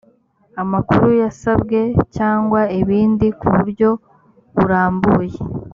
[0.61, 1.79] amakuru yasabwe
[2.15, 3.89] cyangwa ibindi kuburyo
[4.55, 5.37] burambuye